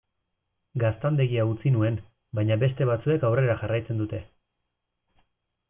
Gaztandegia 0.83 1.43
utzi 1.49 1.73
nuen, 1.75 1.99
baina 2.39 2.59
beste 2.65 2.89
batzuek 2.93 3.27
aurrera 3.31 3.61
jarraitzen 3.63 4.03
dute. 4.05 4.23